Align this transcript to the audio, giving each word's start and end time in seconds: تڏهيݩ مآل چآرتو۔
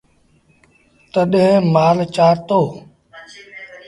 تڏهيݩ 1.13 1.65
مآل 1.73 1.97
چآرتو۔ 2.15 2.61